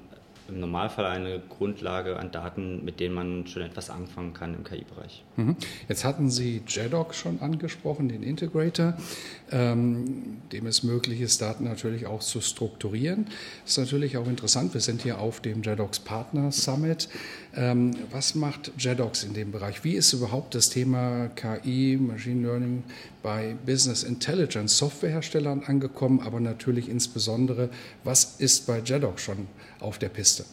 im 0.50 0.60
Normalfall 0.60 1.06
eine 1.06 1.41
Grundlage 1.50 2.18
an 2.18 2.32
Daten, 2.32 2.84
mit 2.84 3.00
denen 3.00 3.15
man 3.15 3.48
schon 3.48 3.62
etwas 3.62 3.89
anfangen 3.89 4.34
kann 4.34 4.53
im 4.53 4.63
KI-Bereich. 4.63 5.24
Mhm. 5.38 5.56
Jetzt 5.88 6.03
hatten 6.03 6.29
Sie 6.29 6.62
JEDOC 6.68 7.15
schon 7.15 7.39
angesprochen, 7.41 8.10
den 8.10 8.24
Integrator, 8.24 8.96
ähm, 9.51 10.41
dem 10.51 10.68
es 10.68 10.84
möglich 10.84 11.22
ist, 11.22 11.41
Daten 11.41 11.63
natürlich 11.63 12.06
auch 12.06 12.20
zu 12.20 12.41
strukturieren. 12.41 13.25
Das 13.63 13.72
ist 13.72 13.77
natürlich 13.77 14.18
auch 14.18 14.27
interessant. 14.27 14.74
Wir 14.74 14.82
sind 14.82 15.01
hier 15.01 15.20
auf 15.20 15.39
dem 15.39 15.62
JEDOX 15.62 16.00
Partner 16.00 16.51
Summit. 16.51 17.10
Ähm, 17.56 17.96
was 18.12 18.36
macht 18.36 18.72
JEDOX 18.77 19.24
in 19.24 19.34
dem 19.34 19.51
Bereich? 19.51 19.84
Wie 19.84 19.96
ist 19.96 20.13
überhaupt 20.13 20.53
das 20.53 20.70
Thema 20.70 21.29
KI, 21.29 21.98
Machine 22.00 22.48
Learning 22.48 22.84
bei 23.24 23.56
Business 23.65 24.03
Intelligence 24.03 24.77
Softwareherstellern 24.77 25.63
angekommen, 25.63 26.20
aber 26.20 26.39
natürlich 26.39 26.89
insbesondere, 26.89 27.70
was 28.03 28.36
ist 28.39 28.68
bei 28.68 28.79
JEDOX 28.79 29.22
schon 29.24 29.48
auf 29.79 29.98
der 29.98 30.10
Piste? 30.10 30.46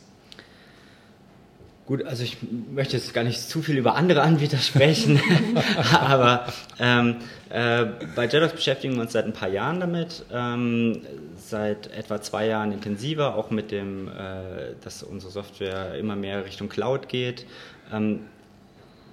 Gut, 1.86 2.04
also 2.04 2.24
ich 2.24 2.38
möchte 2.74 2.96
jetzt 2.96 3.14
gar 3.14 3.22
nicht 3.22 3.40
zu 3.40 3.62
viel 3.62 3.78
über 3.78 3.94
andere 3.94 4.22
Anbieter 4.22 4.58
sprechen, 4.58 5.20
aber 5.92 6.46
ähm, 6.80 7.18
äh, 7.48 7.86
bei 8.16 8.26
JEDOX 8.26 8.54
beschäftigen 8.54 8.96
wir 8.96 9.02
uns 9.02 9.12
seit 9.12 9.24
ein 9.24 9.32
paar 9.32 9.48
Jahren 9.48 9.78
damit, 9.78 10.24
ähm, 10.32 11.02
seit 11.36 11.86
etwa 11.92 12.20
zwei 12.20 12.48
Jahren 12.48 12.72
intensiver, 12.72 13.36
auch 13.36 13.50
mit 13.50 13.70
dem, 13.70 14.08
äh, 14.08 14.74
dass 14.82 15.04
unsere 15.04 15.30
Software 15.30 15.94
immer 15.94 16.16
mehr 16.16 16.44
Richtung 16.44 16.68
Cloud 16.68 17.08
geht. 17.08 17.46
Ähm, 17.92 18.22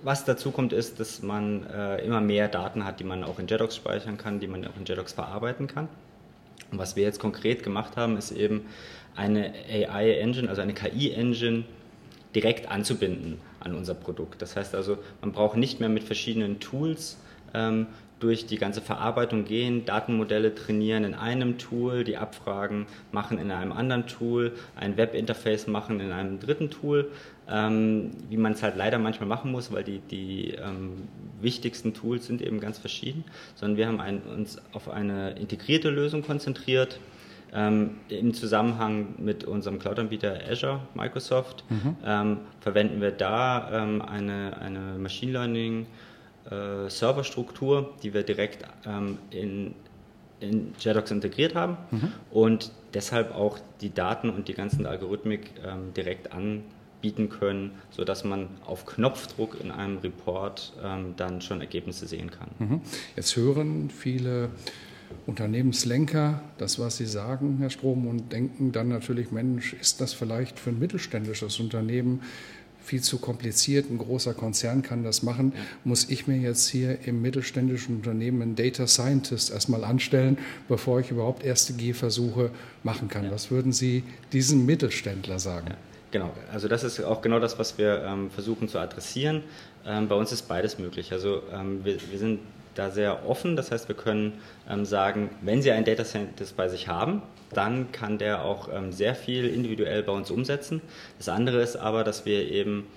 was 0.02 0.26
dazu 0.26 0.50
kommt, 0.50 0.74
ist, 0.74 1.00
dass 1.00 1.22
man 1.22 1.68
äh, 1.68 2.04
immer 2.04 2.22
mehr 2.22 2.48
Daten 2.48 2.86
hat, 2.86 3.00
die 3.00 3.04
man 3.04 3.24
auch 3.24 3.38
in 3.38 3.46
JEDOX 3.46 3.76
speichern 3.76 4.18
kann, 4.18 4.40
die 4.40 4.48
man 4.48 4.66
auch 4.66 4.76
in 4.78 4.86
JEDOX 4.86 5.14
verarbeiten 5.14 5.68
kann. 5.68 5.88
Und 6.72 6.80
was 6.80 6.96
wir 6.96 7.04
jetzt 7.04 7.20
konkret 7.20 7.62
gemacht 7.62 7.98
haben, 7.98 8.18
ist 8.18 8.32
eben 8.32 8.66
eine 9.16 9.54
AI-Engine, 9.70 10.50
also 10.50 10.64
eine 10.64 10.74
KI-Engine, 10.74 11.66
direkt 12.36 12.70
anzubinden 12.70 13.40
an 13.60 13.76
unser 13.76 13.94
Produkt. 13.94 14.42
Das 14.42 14.56
heißt 14.56 14.76
also, 14.76 14.98
man 15.22 15.32
braucht 15.32 15.58
nicht 15.58 15.80
mehr 15.80 15.90
mit 15.90 16.04
verschiedenen 16.04 16.60
Tools 16.60 17.18
ähm, 17.54 17.88
durch 18.24 18.46
die 18.46 18.58
ganze 18.58 18.80
Verarbeitung 18.82 19.44
gehen, 19.44 19.84
Datenmodelle 19.84 20.56
trainieren 20.56 21.04
in 21.04 21.14
einem 21.14 21.58
Tool, 21.58 22.06
die 22.06 22.16
Abfragen 22.16 22.86
machen 23.12 23.38
in 23.38 23.52
einem 23.52 23.74
anderen 23.74 24.08
Tool, 24.08 24.54
ein 24.78 24.96
Webinterface 24.96 25.68
machen 25.68 26.00
in 26.00 26.14
einem 26.14 26.40
dritten 26.40 26.70
Tool, 26.70 27.12
ähm, 27.50 28.12
wie 28.30 28.38
man 28.38 28.54
es 28.54 28.64
halt 28.64 28.78
leider 28.78 28.98
manchmal 28.98 29.28
machen 29.28 29.52
muss, 29.52 29.74
weil 29.74 29.84
die, 29.84 30.00
die 30.00 30.52
ähm, 30.52 31.10
wichtigsten 31.42 31.94
Tools 31.94 32.26
sind 32.26 32.42
eben 32.42 32.62
ganz 32.62 32.78
verschieden, 32.78 33.26
sondern 33.56 33.78
wir 33.78 33.88
haben 33.88 34.00
ein, 34.00 34.22
uns 34.22 34.58
auf 34.72 34.90
eine 34.90 35.32
integrierte 35.32 35.90
Lösung 35.90 36.22
konzentriert, 36.22 37.00
ähm, 37.54 37.98
Im 38.10 38.34
Zusammenhang 38.34 39.16
mit 39.18 39.44
unserem 39.44 39.78
Cloud-Anbieter 39.78 40.40
Azure, 40.50 40.80
Microsoft, 40.96 41.64
mhm. 41.70 41.96
ähm, 42.04 42.38
verwenden 42.62 43.00
wir 43.00 43.12
da 43.12 43.84
ähm, 43.84 44.02
eine, 44.02 44.58
eine 44.60 44.98
Machine 44.98 45.34
Learning 45.34 45.86
äh, 46.50 46.90
Serverstruktur, 46.90 47.94
die 48.02 48.14
wir 48.14 48.24
direkt 48.24 48.66
ähm, 48.88 49.20
in, 49.30 49.76
in 50.40 50.74
JEDOX 50.80 51.12
integriert 51.12 51.54
haben 51.54 51.78
mhm. 51.92 52.12
und 52.32 52.72
deshalb 52.94 53.36
auch 53.36 53.60
die 53.82 53.94
Daten 53.94 54.30
und 54.30 54.48
die 54.48 54.54
ganzen 54.54 54.88
Algorithmik 54.88 55.52
ähm, 55.64 55.94
direkt 55.94 56.32
anbieten 56.34 57.30
können, 57.30 57.72
sodass 57.92 58.24
man 58.24 58.50
auf 58.66 58.88
Knopfdruck 58.88 59.62
in 59.62 59.70
einem 59.70 60.00
Report 60.00 60.74
ähm, 60.84 61.14
dann 61.18 61.40
schon 61.40 61.62
Ergebnisse 61.62 62.08
sehen 62.08 62.32
kann. 62.32 62.50
Mhm. 62.58 62.82
Jetzt 63.16 63.36
hören 63.36 63.92
viele 63.92 64.50
Unternehmenslenker, 65.26 66.42
das, 66.58 66.80
was 66.80 66.98
Sie 66.98 67.06
sagen, 67.06 67.58
Herr 67.60 67.70
Strom, 67.70 68.08
und 68.08 68.32
denken 68.32 68.72
dann 68.72 68.90
natürlich, 68.90 69.32
Mensch, 69.32 69.74
ist 69.74 70.02
das 70.02 70.14
vielleicht 70.14 70.60
für 70.60 70.72
ein 70.72 70.80
mittelständisches 70.80 71.60
Unternehmen 71.60 72.22
viel 72.84 73.02
zu 73.02 73.18
kompliziert, 73.18 73.90
ein 73.90 73.98
großer 73.98 74.34
Konzern 74.34 74.82
kann 74.82 75.04
das 75.04 75.24
machen, 75.24 75.54
muss 75.86 76.10
ich 76.10 76.28
mir 76.28 76.38
jetzt 76.38 76.68
hier 76.68 77.00
im 77.08 77.22
mittelständischen 77.22 77.96
Unternehmen 77.96 78.42
einen 78.42 78.56
Data 78.56 78.88
Scientist 78.88 79.52
erstmal 79.52 79.86
anstellen, 79.86 80.38
bevor 80.68 81.00
ich 81.00 81.10
überhaupt 81.10 81.46
erste 81.46 81.74
Gehversuche 81.74 82.52
machen 82.84 83.08
kann. 83.08 83.26
Ja. 83.26 83.32
Was 83.32 83.52
würden 83.52 83.72
Sie 83.72 84.04
diesem 84.34 84.66
Mittelständler 84.66 85.40
sagen? 85.40 85.68
Ja. 85.70 85.78
Genau, 86.14 86.32
also 86.52 86.68
das 86.68 86.84
ist 86.84 87.04
auch 87.04 87.24
genau 87.24 87.40
das, 87.40 87.58
was 87.58 87.80
wir 87.80 88.04
ähm, 88.04 88.30
versuchen 88.30 88.68
zu 88.68 88.78
adressieren. 88.78 89.42
Ähm, 89.84 90.08
bei 90.08 90.14
uns 90.14 90.32
ist 90.32 90.44
beides 90.48 90.78
möglich. 90.78 91.12
Also 91.12 91.42
ähm, 91.52 91.84
wir, 91.84 91.98
wir, 92.12 92.20
sind 92.20 92.40
da 92.76 92.90
sehr 92.90 93.28
offen. 93.28 93.56
Das 93.56 93.72
heißt, 93.72 93.88
wir 93.88 93.96
können 93.96 94.40
ähm, 94.70 94.86
sagen, 94.86 95.30
wenn 95.42 95.62
Sie 95.62 95.72
einen 95.72 95.86
Data 95.86 96.04
Scientist 96.04 96.56
bei 96.58 96.68
sich 96.70 96.88
haben, 96.88 97.22
dann 97.54 97.92
kann 97.92 98.18
der 98.18 98.44
auch 98.44 98.70
ähm, 98.72 98.92
sehr 98.92 99.16
viel 99.16 99.48
individuell 99.48 100.04
bei 100.04 100.12
uns 100.12 100.32
umsetzen. 100.32 100.82
Das 101.18 101.30
andere 101.30 101.62
ist 101.62 101.76
aber, 101.76 102.04
dass 102.04 102.26
wir 102.26 102.50
eben 102.50 102.88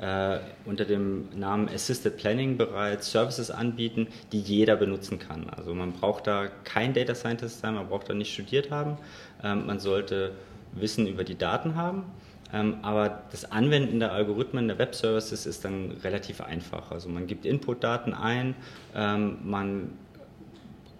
äh, 0.00 0.38
unter 0.64 0.84
dem 0.84 1.28
Namen 1.34 1.68
Assisted 1.68 2.16
Planning 2.16 2.56
bereits 2.56 3.10
Services 3.10 3.50
anbieten, 3.50 4.08
die 4.32 4.40
jeder 4.40 4.76
benutzen 4.76 5.18
kann. 5.18 5.48
Also 5.50 5.74
man 5.74 5.92
braucht 5.92 6.26
da 6.26 6.48
kein 6.64 6.92
Data 6.94 7.14
Scientist 7.14 7.60
sein, 7.60 7.74
man 7.74 7.88
braucht 7.88 8.08
da 8.08 8.14
nicht 8.14 8.32
studiert 8.32 8.70
haben, 8.70 8.98
ähm, 9.42 9.66
man 9.66 9.80
sollte 9.80 10.32
Wissen 10.72 11.06
über 11.06 11.24
die 11.24 11.38
Daten 11.38 11.76
haben 11.76 12.04
aber 12.52 13.22
das 13.32 13.50
Anwenden 13.50 13.98
der 13.98 14.12
Algorithmen 14.12 14.68
der 14.68 14.78
Web-Services 14.78 15.46
ist 15.46 15.64
dann 15.64 15.92
relativ 16.04 16.40
einfach. 16.40 16.92
Also 16.92 17.08
man 17.08 17.26
gibt 17.26 17.44
Input-Daten 17.44 18.14
ein, 18.14 18.54
ähm, 18.94 19.38
man 19.44 19.92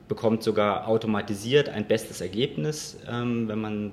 bekommt 0.08 0.42
sogar 0.42 0.88
automatisiert 0.88 1.68
ein 1.68 1.86
bestes 1.86 2.20
Ergebnis, 2.20 2.98
ähm, 3.08 3.48
wenn 3.48 3.60
man 3.60 3.92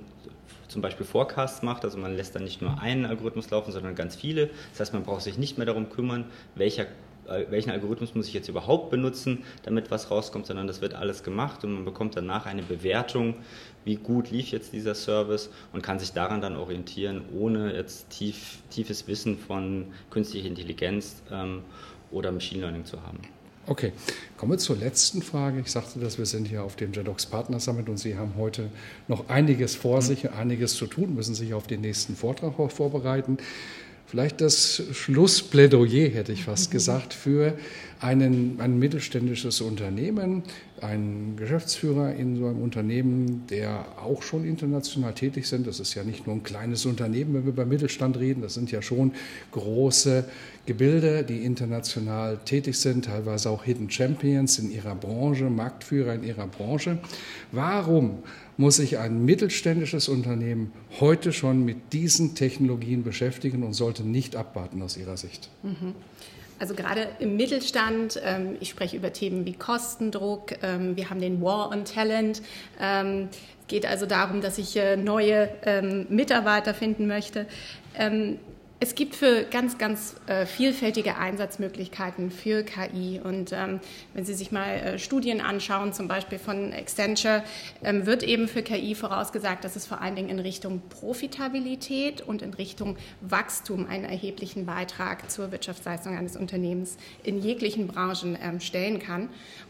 zum 0.67 0.81
Beispiel 0.81 1.05
Forecasts 1.05 1.61
macht. 1.61 1.85
Also 1.85 1.97
man 1.97 2.15
lässt 2.15 2.35
dann 2.35 2.43
nicht 2.43 2.61
nur 2.61 2.81
einen 2.81 3.05
Algorithmus 3.05 3.49
laufen, 3.49 3.71
sondern 3.71 3.95
ganz 3.95 4.15
viele. 4.15 4.49
Das 4.71 4.79
heißt, 4.81 4.93
man 4.93 5.03
braucht 5.03 5.21
sich 5.21 5.37
nicht 5.37 5.57
mehr 5.57 5.65
darum 5.65 5.89
kümmern, 5.89 6.25
welcher 6.55 6.87
welchen 7.49 7.71
Algorithmus 7.71 8.15
muss 8.15 8.27
ich 8.27 8.33
jetzt 8.33 8.49
überhaupt 8.49 8.89
benutzen, 8.89 9.43
damit 9.63 9.91
was 9.91 10.11
rauskommt, 10.11 10.45
sondern 10.45 10.67
das 10.67 10.81
wird 10.81 10.93
alles 10.93 11.23
gemacht 11.23 11.63
und 11.63 11.73
man 11.73 11.85
bekommt 11.85 12.15
danach 12.15 12.45
eine 12.45 12.63
Bewertung, 12.63 13.35
wie 13.85 13.95
gut 13.95 14.31
lief 14.31 14.51
jetzt 14.51 14.73
dieser 14.73 14.95
Service 14.95 15.49
und 15.73 15.81
kann 15.81 15.99
sich 15.99 16.13
daran 16.13 16.41
dann 16.41 16.55
orientieren, 16.55 17.23
ohne 17.37 17.73
jetzt 17.73 18.09
tief, 18.09 18.59
tiefes 18.69 19.07
Wissen 19.07 19.37
von 19.37 19.87
künstlicher 20.09 20.47
Intelligenz 20.47 21.21
ähm, 21.31 21.61
oder 22.11 22.31
Machine 22.31 22.61
Learning 22.61 22.85
zu 22.85 23.01
haben. 23.01 23.19
Okay, 23.65 23.93
kommen 24.35 24.51
wir 24.51 24.57
zur 24.57 24.75
letzten 24.75 25.21
Frage. 25.21 25.61
Ich 25.61 25.71
sagte, 25.71 25.97
dass 25.99 26.17
wir 26.17 26.25
sind 26.25 26.49
hier 26.49 26.63
auf 26.63 26.75
dem 26.75 26.91
JEDOX 26.91 27.27
Partner 27.27 27.61
Summit 27.61 27.87
und 27.87 27.95
Sie 27.95 28.17
haben 28.17 28.33
heute 28.35 28.69
noch 29.07 29.29
einiges 29.29 29.73
vor 29.73 30.01
sich, 30.01 30.31
einiges 30.31 30.75
zu 30.75 30.85
tun, 30.85 31.15
müssen 31.15 31.33
sich 31.33 31.53
auf 31.53 31.65
den 31.65 31.79
nächsten 31.79 32.17
Vortrag 32.17 32.55
vorbereiten. 32.73 33.37
Vielleicht 34.13 34.41
das 34.41 34.83
Schlussplädoyer, 34.91 36.07
hätte 36.07 36.33
ich 36.33 36.43
fast 36.43 36.69
gesagt, 36.69 37.15
für 37.15 37.57
einen, 38.03 38.59
ein 38.59 38.77
mittelständisches 38.77 39.61
Unternehmen, 39.61 40.43
ein 40.81 41.35
Geschäftsführer 41.37 42.13
in 42.13 42.35
so 42.35 42.47
einem 42.47 42.61
Unternehmen, 42.61 43.47
der 43.47 43.85
auch 43.97 44.21
schon 44.21 44.43
international 44.43 45.13
tätig 45.13 45.47
sind. 45.47 45.65
Das 45.67 45.79
ist 45.79 45.93
ja 45.93 46.03
nicht 46.03 46.27
nur 46.27 46.35
ein 46.35 46.43
kleines 46.43 46.85
Unternehmen, 46.85 47.33
wenn 47.33 47.45
wir 47.45 47.53
über 47.53 47.65
Mittelstand 47.65 48.17
reden. 48.17 48.41
Das 48.41 48.55
sind 48.55 48.71
ja 48.71 48.81
schon 48.81 49.13
große 49.51 50.25
Gebilde, 50.65 51.23
die 51.23 51.45
international 51.45 52.39
tätig 52.43 52.77
sind, 52.77 53.05
teilweise 53.05 53.49
auch 53.49 53.63
Hidden 53.63 53.89
Champions 53.89 54.59
in 54.59 54.69
ihrer 54.69 54.95
Branche, 54.95 55.45
Marktführer 55.45 56.13
in 56.13 56.25
ihrer 56.25 56.47
Branche. 56.47 56.97
Warum 57.53 58.19
muss 58.57 58.75
sich 58.75 58.97
ein 58.97 59.23
mittelständisches 59.23 60.09
Unternehmen 60.09 60.73
heute 60.99 61.31
schon 61.31 61.63
mit 61.63 61.93
diesen 61.93 62.35
Technologien 62.35 63.03
beschäftigen 63.03 63.63
und 63.63 63.73
sollte 63.73 64.03
nicht 64.03 64.35
abwarten 64.35 64.81
aus 64.81 64.97
Ihrer 64.97 65.17
Sicht? 65.17 65.49
Mhm. 65.63 65.95
Also 66.63 66.75
gerade 66.75 67.09
im 67.19 67.35
Mittelstand, 67.35 68.21
ähm, 68.23 68.55
ich 68.61 68.69
spreche 68.69 68.95
über 68.95 69.11
Themen 69.11 69.45
wie 69.45 69.51
Kostendruck, 69.51 70.53
ähm, 70.63 70.95
wir 70.95 71.09
haben 71.09 71.19
den 71.19 71.41
War 71.41 71.71
on 71.71 71.83
Talent. 71.83 72.41
Ähm, 72.79 73.27
es 73.59 73.67
geht 73.67 73.85
also 73.85 74.05
darum, 74.05 74.39
dass 74.39 74.57
ich 74.57 74.77
äh, 74.77 74.95
neue 74.95 75.49
Mitarbeiter 76.07 76.73
finden 76.73 77.05
möchte. 77.05 77.47
Es 78.83 78.95
gibt 78.95 79.15
für 79.15 79.45
ganz, 79.45 79.77
ganz 79.77 80.17
äh, 80.27 80.45
vielfältige 80.45 81.15
Einsatzmöglichkeiten 81.15 82.29
für 82.29 82.63
KI. 82.65 83.21
Und 83.23 83.53
ähm, 83.53 83.79
wenn 84.13 84.25
Sie 84.25 84.33
sich 84.33 84.51
mal 84.51 84.71
äh, 84.75 84.99
Studien 84.99 85.39
anschauen, 85.39 85.93
zum 85.93 86.09
Beispiel 86.09 86.37
von 86.37 86.73
Accenture, 86.73 87.45
ähm, 87.81 88.05
wird 88.05 88.23
eben 88.23 88.49
für 88.49 88.61
KI 88.61 88.93
vorausgesagt, 88.93 89.63
dass 89.63 89.77
es 89.77 89.87
vor 89.87 90.01
allen 90.01 90.17
Dingen 90.17 90.27
in 90.27 90.39
Richtung 90.39 90.81
Profitabilität 90.89 92.19
und 92.19 92.41
in 92.41 92.53
Richtung 92.53 92.97
Wachstum 93.21 93.87
einen 93.87 94.03
erheblichen 94.03 94.65
Beitrag 94.65 95.31
zur 95.31 95.53
Wirtschaftsleistung 95.53 96.17
eines 96.17 96.35
Unternehmens 96.35 96.97
in 97.23 97.41
jeglichen 97.41 97.87
Branchen 97.87 98.37
ähm, 98.43 98.59
stellen 98.59 98.99
kann. 98.99 99.29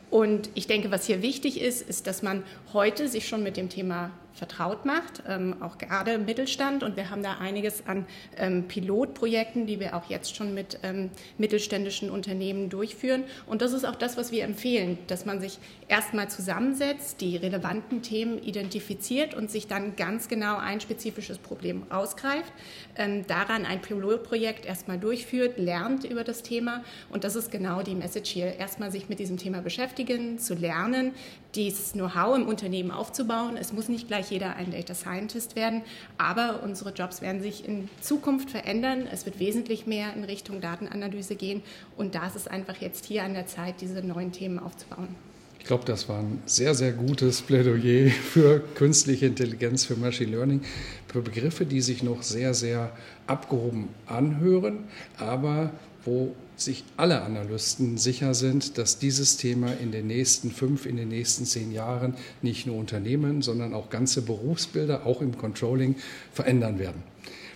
Und 0.10 0.50
ich 0.55 0.65
denke, 0.65 0.89
was 0.89 1.05
hier 1.05 1.22
wichtig 1.22 1.62
ist, 1.62 1.88
ist, 1.88 2.08
dass 2.08 2.24
man 2.24 2.41
heute 2.74 3.08
sich 3.08 3.27
schon 3.27 3.43
mit 3.43 3.58
dem 3.58 3.70
Thema 3.70 4.10
vertraut 4.33 4.85
macht, 4.85 5.23
ähm, 5.27 5.61
auch 5.61 5.77
gerade 5.77 6.13
im 6.13 6.25
Mittelstand. 6.25 6.83
Und 6.83 6.97
wir 6.97 7.09
haben 7.09 7.21
da 7.21 7.37
einiges 7.37 7.85
an 7.87 8.05
ähm, 8.37 8.67
Pilotprojekten, 8.67 9.67
die 9.67 9.79
wir 9.79 9.95
auch 9.95 10.09
jetzt 10.09 10.35
schon 10.35 10.53
mit 10.53 10.79
ähm, 10.83 11.11
mittelständischen 11.37 12.09
Unternehmen 12.09 12.69
durchführen. 12.69 13.23
Und 13.45 13.61
das 13.61 13.73
ist 13.73 13.85
auch 13.85 13.95
das, 13.95 14.17
was 14.17 14.31
wir 14.31 14.43
empfehlen, 14.43 14.97
dass 15.07 15.25
man 15.25 15.39
sich 15.39 15.59
erstmal 15.87 16.29
zusammensetzt, 16.29 17.21
die 17.21 17.37
relevanten 17.37 18.01
Themen 18.01 18.41
identifiziert 18.41 19.35
und 19.35 19.51
sich 19.51 19.67
dann 19.67 19.95
ganz 19.95 20.27
genau 20.27 20.57
ein 20.57 20.81
spezifisches 20.81 21.37
Problem 21.37 21.83
rausgreift, 21.91 22.51
ähm, 22.97 23.27
daran 23.27 23.65
ein 23.65 23.81
Pilotprojekt 23.81 24.65
erstmal 24.65 24.97
durchführt, 24.97 25.59
lernt 25.59 26.05
über 26.05 26.23
das 26.23 26.41
Thema. 26.41 26.83
Und 27.09 27.23
das 27.23 27.35
ist 27.35 27.51
genau 27.51 27.83
die 27.83 27.95
Message 27.95 28.31
hier. 28.31 28.55
Erstmal 28.55 28.91
sich 28.91 29.09
mit 29.09 29.19
diesem 29.19 29.37
Thema 29.37 29.61
beschäftigen, 29.61 30.39
zu 30.39 30.55
lernen, 30.55 31.11
dieses 31.55 31.93
Know-how 31.93 32.36
im 32.36 32.48
Unternehmen 32.48 32.91
aufzubauen. 32.91 33.57
Es 33.57 33.74
muss 33.74 33.89
nicht 33.89 34.07
gleich 34.07 34.31
jeder 34.31 34.55
ein 34.55 34.72
Data 34.72 34.93
Scientist 34.93 35.55
werden, 35.55 35.81
aber 36.17 36.62
unsere 36.63 36.91
Jobs 36.91 37.22
werden 37.22 37.41
sich 37.41 37.67
in 37.67 37.89
Zukunft 38.01 38.50
verändern. 38.50 39.07
Es 39.12 39.25
wird 39.25 39.39
wesentlich 39.39 39.86
mehr 39.86 40.13
in 40.13 40.24
Richtung 40.24 40.62
Datenanalyse 40.62 41.36
gehen 41.36 41.62
und 41.98 42.15
da 42.15 42.27
ist 42.27 42.36
es 42.36 42.48
einfach 42.48 42.77
jetzt 42.77 43.05
hier 43.05 43.24
an 43.24 43.33
der 43.33 43.48
Zeit, 43.48 43.81
diese 43.81 44.01
neuen 44.01 44.31
Themen 44.31 44.60
aufzubauen. 44.60 45.15
Ich 45.63 45.67
glaube, 45.67 45.86
das 45.86 46.10
war 46.10 46.19
ein 46.19 46.43
sehr, 46.45 46.75
sehr 46.75 46.91
gutes 46.91 47.41
Plädoyer 47.41 48.10
für 48.31 48.60
künstliche 48.60 49.27
Intelligenz, 49.27 49.86
für 49.86 49.95
Machine 49.95 50.31
Learning, 50.31 50.62
für 51.07 51.22
Begriffe, 51.22 51.65
die 51.65 51.79
sich 51.79 52.03
noch 52.03 52.22
sehr, 52.22 52.53
sehr 52.53 52.91
abgehoben 53.27 53.88
anhören, 54.05 54.79
aber 55.17 55.72
wo 56.03 56.36
sich 56.55 56.83
alle 56.98 57.22
Analysten 57.22 57.98
sicher 57.98 58.33
sind, 58.33 58.77
dass 58.77 59.00
dieses 59.00 59.38
Thema 59.38 59.74
in 59.81 59.91
den 59.91 60.07
nächsten 60.07 60.51
fünf, 60.51 60.86
in 60.86 60.98
den 60.98 61.10
nächsten 61.10 61.45
zehn 61.45 61.72
Jahren 61.72 62.15
nicht 62.41 62.67
nur 62.67 62.77
Unternehmen, 62.77 63.41
sondern 63.41 63.74
auch 63.74 63.89
ganze 63.89 64.22
Berufsbilder, 64.22 65.05
auch 65.05 65.22
im 65.22 65.38
Controlling, 65.38 65.95
verändern 66.31 66.79
werden. 66.79 67.03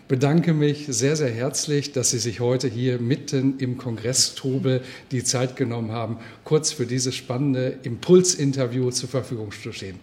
Bedanke 0.07 0.53
mich 0.53 0.85
sehr, 0.87 1.17
sehr 1.17 1.31
herzlich, 1.31 1.91
dass 1.91 2.11
Sie 2.11 2.19
sich 2.19 2.39
heute 2.39 2.69
hier 2.69 2.97
mitten 2.97 3.59
im 3.59 3.77
Kongresstrubel 3.77 4.81
die 5.11 5.23
Zeit 5.23 5.57
genommen 5.57 5.91
haben, 5.91 6.17
kurz 6.45 6.71
für 6.71 6.85
dieses 6.85 7.13
spannende 7.13 7.77
Impulsinterview 7.83 8.91
zur 8.91 9.09
Verfügung 9.09 9.51
zu 9.51 9.73
stehen. 9.73 9.99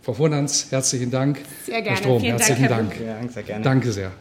Frau 0.00 0.14
Vornanz, 0.14 0.68
herzlichen 0.70 1.10
Dank. 1.10 1.40
Sehr 1.66 1.82
gerne. 1.82 1.88
Herr 1.88 1.96
Strom, 1.96 2.20
Vielen 2.20 2.36
herzlichen 2.36 2.68
Dank. 2.68 2.90
Dank. 2.92 3.06
Dank. 3.06 3.32
Sehr 3.32 3.42
gerne. 3.42 3.64
Danke 3.64 3.92
sehr. 3.92 4.12